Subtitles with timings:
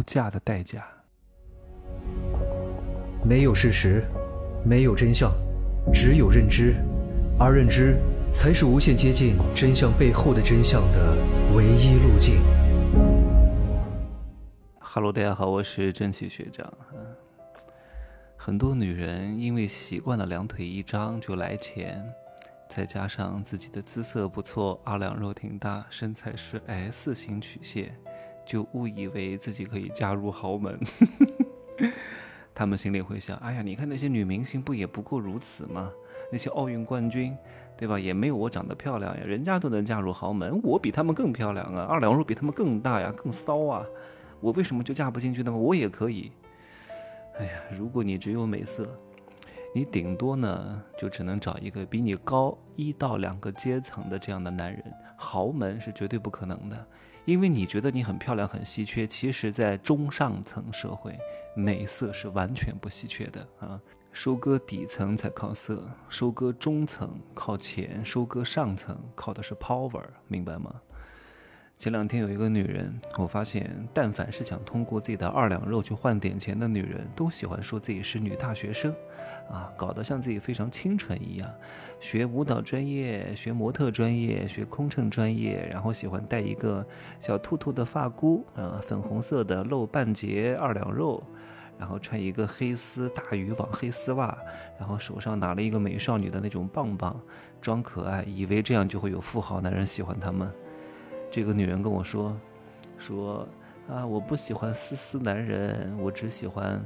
[0.00, 0.82] 高价的代价。
[3.22, 4.02] 没有事实，
[4.64, 5.30] 没有真相，
[5.92, 6.74] 只有认知，
[7.38, 7.98] 而认知
[8.32, 11.18] 才是无限接近真相背后的真相的
[11.54, 12.40] 唯一路径。
[14.78, 16.72] Hello，大家好，我是真奇学长。
[18.38, 22.02] 很多女人因为习惯了两腿一张就来钱，
[22.70, 27.94] 再加上自己的姿色不错，二两肉挺大，身材是 S 型曲线，
[28.44, 30.78] 就误以为自己可以嫁入豪门。
[32.54, 35.90] 他们心里会想：哎呀，你看那些女明星不也不过如此吗？
[36.30, 37.36] 那些奥运冠军，
[37.76, 37.98] 对吧？
[37.98, 43.86] 也没有我长得漂亮呀，人家都能嫁入豪门，我比他们更漂亮啊，二两肉比他们更大呀，更骚啊。
[44.40, 45.52] 我为什么就嫁不进去呢？
[45.52, 46.30] 我也可以。
[47.38, 48.86] 哎呀，如果你只有美色，
[49.74, 54.82] 你顶多呢就只能找一个比你高一到两个阶层的这样的男人。
[55.16, 56.86] 豪门是绝对不可能的，
[57.24, 61.18] 因为你觉得你很漂亮很稀缺，其实，在中上层社会，
[61.54, 63.80] 美色是完全不稀缺的啊。
[64.12, 70.74] 收割底层才靠色，收割中层靠钱，收割上层靠的是 power，明白吗？
[71.80, 78.94] 前两天有一个女人，我发现，但凡是想通过自己的二两肉去换点钱的女人，都喜欢说自己是女大学生，
[79.50, 81.50] 啊，搞得像自己非常清纯一样，
[81.98, 86.86] 学舞蹈专业，学模特专业，学空乘专业，然后喜欢戴一个
[87.18, 91.22] 小兔兔的发箍，啊，粉红色的露半截二两肉，
[91.78, 94.36] 然后穿一个黑丝大渔网黑丝袜，
[94.78, 97.18] 然后手上拿了一个美少女的那种棒棒，
[97.58, 100.46] 装可爱，以为这样就会有富豪男人喜欢他们。
[101.30, 102.36] 这个女人跟我说
[102.98, 103.46] ：“说
[103.88, 106.84] 啊，我不喜欢丝丝男人，我只喜欢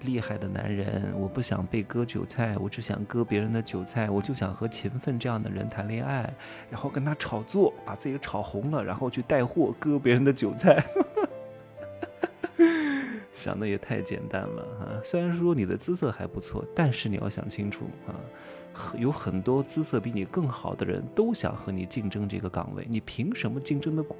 [0.00, 1.12] 厉害的男人。
[1.16, 4.10] 我不想被割韭菜，我只想割别人的韭菜。
[4.10, 6.28] 我就想和勤奋这样的人谈恋爱，
[6.68, 10.82] 然后跟他炒作，把自己炒红了，然后去带货割别人的韭菜。
[13.32, 14.98] 想的也太简单了啊！
[15.04, 18.10] 虽然说你的姿色还不错，但是你要想清楚啊。”
[18.96, 24.16] 有很多姿色比你更好的人都想和你竞争这个岗位，你凭什么竞争的过？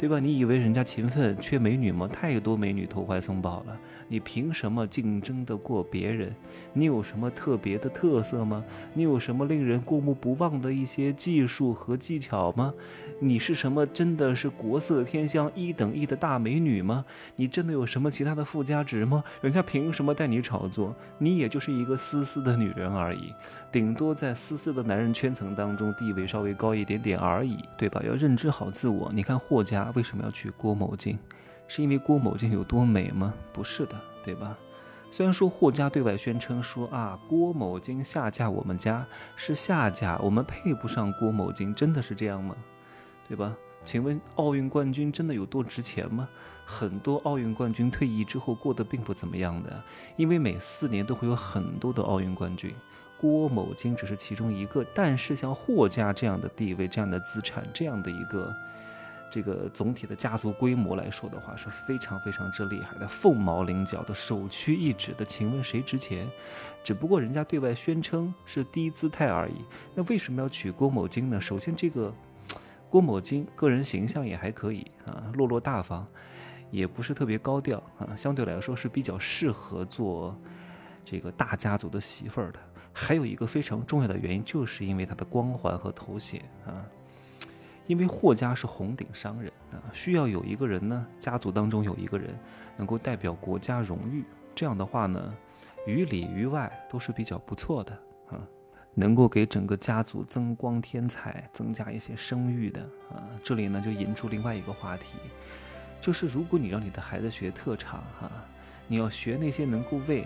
[0.00, 0.18] 对吧？
[0.18, 2.08] 你以为人家勤奋缺美女吗？
[2.08, 3.78] 太多美女投怀送抱了，
[4.08, 6.34] 你凭什么竞争得过别人？
[6.72, 8.64] 你有什么特别的特色吗？
[8.94, 12.72] 你有什么令人过目不忘的一些技术和技巧吗？
[13.18, 13.86] 你是什么？
[13.88, 17.04] 真的是国色天香一等一的大美女吗？
[17.36, 19.22] 你真的有什么其他的附加值吗？
[19.42, 20.96] 人家凭什么带你炒作？
[21.18, 23.34] 你也就是一个丝丝的女人而已，
[23.70, 28.02] 顶多在丝丝的男人圈层当中地位稍微高一点点而已，对吧？
[28.06, 29.12] 要认知好自我。
[29.14, 29.89] 你看霍家。
[29.94, 31.18] 为什么要娶郭某金？
[31.68, 33.32] 是因为郭某金有多美吗？
[33.52, 34.56] 不是的，对吧？
[35.12, 39.06] 虽然说霍家对外宣称说啊，郭某金下嫁我们家
[39.36, 42.56] 是下嫁，我们配不上郭某金，真的是这样吗？
[43.28, 43.56] 对吧？
[43.84, 46.28] 请问奥运冠军真的有多值钱吗？
[46.64, 49.82] 很多奥运冠军退役之后过得并不怎么样的，
[50.16, 52.74] 因为每四年都会有很多的奥运冠军，
[53.20, 54.84] 郭某金只是其中一个。
[54.94, 58.52] 但是像霍家这样的地位、这样的资产、这样的一个。
[59.30, 65.24] 这个总体的家族规模来说的话，是非常非常之厉害的，凤毛麟角的，首屈一指的。
[65.24, 66.28] 请问谁值钱？
[66.82, 69.64] 只不过人家对外宣称是低姿态而已。
[69.94, 71.40] 那为什么要娶郭某金呢？
[71.40, 72.12] 首先，这个
[72.88, 76.04] 郭某金个人形象也还可以啊，落落大方，
[76.72, 80.36] 也不是特别高调啊，相对来说是比较适合做
[81.04, 82.58] 这个大家族的媳妇儿的。
[82.92, 86.84] 还有一个非常重要的原因，就是因为他的光环和头衔啊。
[87.90, 92.32] 因为霍家是红顶商人啊，需要有一个人呢，家族当中有一个人
[92.76, 94.22] 能够代表国家荣誉，
[94.54, 95.34] 这样的话呢，
[95.88, 97.92] 于里于外都是比较不错的
[98.28, 98.38] 啊，
[98.94, 102.80] 能够给整个家族增光添彩，增加一些声誉的
[103.12, 103.26] 啊。
[103.42, 105.16] 这里呢就引出另外一个话题，
[106.00, 108.30] 就是如果你让你的孩子学特长哈，
[108.86, 110.24] 你要学那些能够为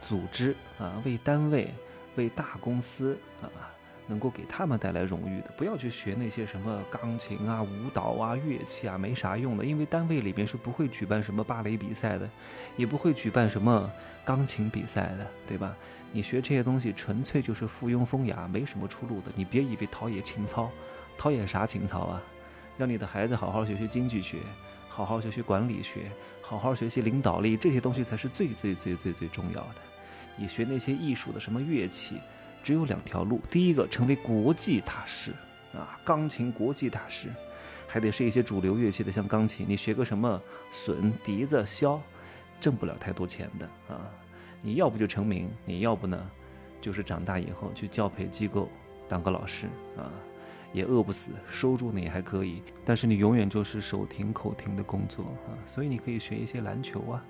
[0.00, 1.74] 组织啊、为单位、
[2.14, 3.74] 为大公司啊。
[4.06, 9.64] 能够给他们带来荣誉的，不要去学那些什么钢琴啊、舞蹈啊、乐器啊，没啥用的。
[9.64, 12.28] 因为单位里面是不会举办什么芭蕾比赛的，
[12.76, 13.90] 也不会举办什么
[14.24, 15.74] 钢琴比赛的，对吧？
[16.12, 19.32] 你学这些东西纯粹就是附庸风雅，没什么出路的。
[19.34, 20.70] 你别以为陶冶情操，
[21.18, 22.22] 陶冶啥情操啊？
[22.78, 24.38] 让你的孩子好好学学经济学，
[24.88, 26.10] 好好学学管理学，
[26.40, 29.76] 好好学习领导力，这些东西才是最最最最最重要的。
[30.36, 32.18] 你学那些艺术的什么乐器？
[32.66, 35.30] 只有两条路，第一个成为国际大师，
[35.72, 37.28] 啊，钢琴国际大师，
[37.86, 40.42] 还得是一些主流乐器的，像钢琴，你学个什么
[40.72, 42.00] 笋、笛子、箫，
[42.60, 44.10] 挣不了太多钱的啊。
[44.62, 46.20] 你要不就成名，你要不呢，
[46.80, 48.68] 就是长大以后去教培机构
[49.08, 50.10] 当个老师啊。
[50.72, 55.54] 也饿不死，收入呢也还可以，但是你永远就是手停口停的工作啊。
[55.64, 57.24] 所以你可以学一些篮球啊，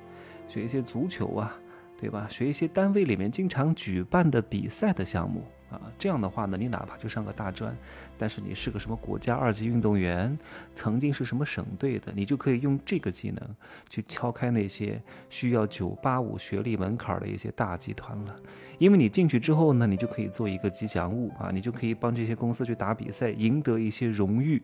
[0.48, 1.54] 学一些足球啊，
[2.00, 2.26] 对吧？
[2.30, 5.44] 学一些单位里面经常举办的比赛的项目。
[5.68, 7.76] 啊，这样的话呢，你哪怕就上个大专，
[8.16, 10.38] 但是你是个什么国家二级运动员，
[10.76, 13.56] 曾经是什么省队的，你就可以用这个技能
[13.90, 18.36] 去敲开那些需要九八五学历门槛的一些大集团了。
[18.78, 24.62] 因为你进去之后呢，你就可以做一个吉祥物啊，你就可以帮这些公司去打比赛，赢得一些荣誉，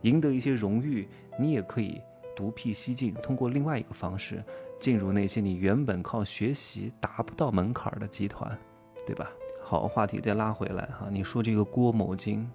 [0.00, 1.06] 赢得一些荣誉，
[1.38, 2.00] 你也可以
[2.34, 4.42] 独辟蹊径，通过另外一个方式
[4.80, 8.56] 进入那些你原本靠学习达不到门槛的集团，
[9.06, 9.30] 对吧？
[9.62, 11.08] 好，话题再拉回来哈。
[11.10, 12.48] 你说这个郭某金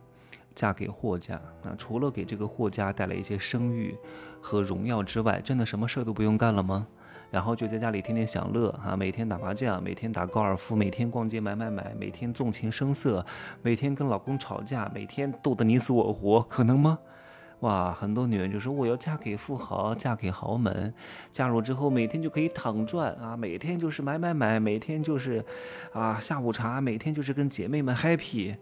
[0.54, 3.98] 嫁给霍家，那除了给这个霍家带来一些声誉
[4.42, 6.86] 和荣耀之外，真的什么事儿都不用干了吗？
[7.32, 13.24] 然后就在家里天天享乐哈，每天打麻将，每天打高尔夫，每天逛街买买买，每天纵情声色，
[13.62, 16.98] 每天跟老公吵架，每天斗得你死我活，可能吗？
[17.62, 20.94] 哇，很多女人就说我要嫁给富豪，嫁给豪门，
[21.30, 25.44] 嫁入之后每天就可以躺赚啊，每天就是买买买，每天就是，
[25.92, 28.56] 啊下午茶，每天就是跟姐妹们 happy。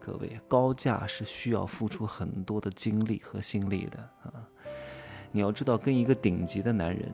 [0.00, 4.32] 各位，高价是需要付出很多的精力和心力的啊！
[5.30, 7.12] 你要知道，跟一个顶级的男人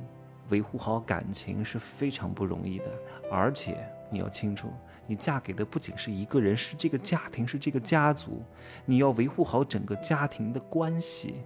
[0.51, 2.85] 维护好感情是非常不容易的，
[3.29, 4.73] 而且你要清楚。
[5.09, 8.43] 你嫁给的不仅是一个人，是这个家庭，是这个家族，
[8.85, 11.37] 你要维护好整个家庭的关系，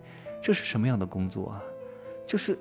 [0.40, 1.62] 这是什么样的工作啊？
[2.26, 2.58] 就是，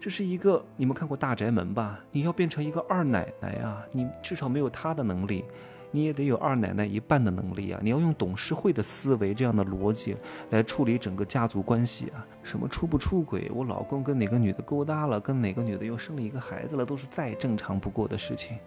[0.00, 2.00] 这是一个你们看过《大宅门》吧？
[2.12, 5.44] 你要变成一个二奶奶啊，你至少没有她的能力，
[5.90, 7.80] 你也得有二奶奶一半的能力啊！
[7.82, 10.16] 你要用董事会的思维这样的逻辑
[10.50, 12.26] 来处理整个家族关系啊！
[12.42, 13.50] 什么出不出轨？
[13.54, 15.20] 我老公跟哪个女的勾搭了？
[15.20, 16.84] 跟哪个女的又生了一个孩子了？
[16.84, 18.58] 都是再正常不过的事情。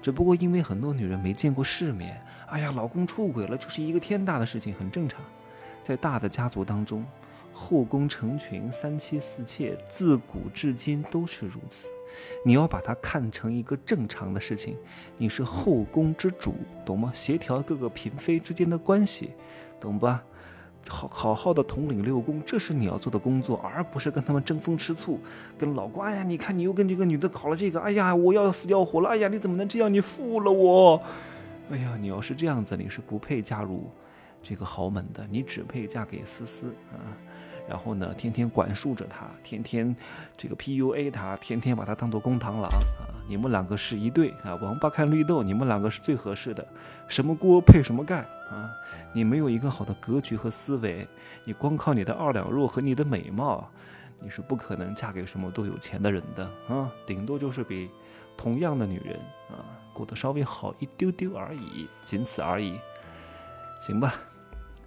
[0.00, 5.20] 只不过因为很多女人没见过世面，哎呀，老公出轨了就是一个天大的事情，很正常。
[5.82, 7.04] 在大的家族当中，
[7.52, 11.90] 后宫成群，三妻四妾，自古至今都是如此。
[12.44, 14.76] 你要把它看成一个正常的事情，
[15.16, 16.54] 你是后宫之主，
[16.84, 17.10] 懂吗？
[17.14, 19.30] 协调各个嫔妃之间的关系，
[19.78, 20.24] 懂吧？
[20.88, 25.20] 好好好的统领六宫，这是你要做的工作，而不是跟他们争风吃醋，
[25.58, 26.02] 跟老公。
[26.02, 29.10] 哎呀，你看你又跟这个女的搞了这个，哎呀，我要死要活了。
[29.10, 29.92] 哎呀，你怎么能这样？
[29.92, 31.00] 你负了我。
[31.70, 33.90] 哎呀，你要是这样子，你是不配嫁入
[34.42, 36.98] 这个豪门的，你只配嫁给思思啊。
[37.68, 39.94] 然后呢，天天管束着他，天天
[40.36, 43.06] 这个 PUA 他，天天把他当做公螳螂啊。
[43.28, 46.66] 你们两个是一对啊，王八看绿豆，你们两个是最合适的，
[47.06, 48.68] 什么锅配什么盖啊！
[49.12, 51.06] 你没有一个好的格局和思维，
[51.44, 53.70] 你光靠你的二两肉和你的美貌，
[54.18, 56.90] 你是不可能嫁给什么都有钱的人的啊！
[57.06, 57.88] 顶多就是比
[58.36, 59.14] 同样的女人
[59.48, 62.80] 啊过得稍微好一丢丢而已，仅此而已。
[63.80, 64.14] 行吧，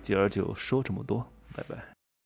[0.03, 1.92] 今儿就说这么多，拜拜。